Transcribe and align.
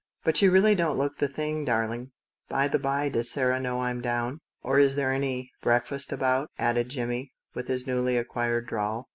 "But 0.23 0.41
you 0.41 0.49
really 0.49 0.73
don't 0.73 0.97
look 0.97 1.19
the 1.19 1.27
thing, 1.27 1.63
darling. 1.63 1.99
You 1.99 1.99
really 1.99 1.99
should 1.99 2.07
see 2.07 2.49
Danby. 2.49 2.49
By 2.49 2.67
the 2.69 2.79
bye, 2.79 3.09
does 3.09 3.29
Sarah 3.29 3.59
know 3.59 3.81
I'm 3.83 4.01
down? 4.01 4.39
or 4.63 4.79
is 4.79 4.95
there 4.95 5.13
any 5.13 5.51
breakfast 5.61 6.11
about?" 6.11 6.49
added 6.57 6.89
Jimmie, 6.89 7.33
with 7.53 7.67
his 7.67 7.85
newly 7.85 8.17
acquired 8.17 8.65
drawl. 8.65 9.09